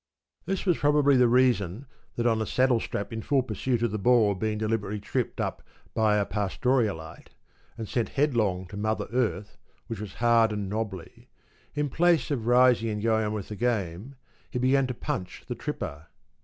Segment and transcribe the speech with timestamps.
[0.47, 4.33] This was probably the reason that on a Saddlestrap in full pursuit of the ball
[4.33, 5.61] being deliberately tripped up
[5.93, 7.29] by a ‘Pastorialite,’
[7.77, 11.29] and sent headlong to mother earth, which was hard and knobby,
[11.75, 14.15] in place of rising and going on with the game,
[14.49, 16.07] he began to punch the tripper.